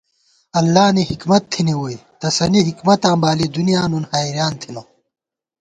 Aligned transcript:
اللہ 0.59 0.85
نی 0.95 1.03
حِکمت 1.11 1.43
تھنی 1.51 1.73
ووئی، 1.77 1.97
تسَنی 2.19 2.61
حِکمتاں 2.67 3.15
بالی 3.21 3.47
دُنیا 3.55 3.83
نُن 3.91 4.03
حېریان 4.11 4.53
تھنہ 4.61 4.81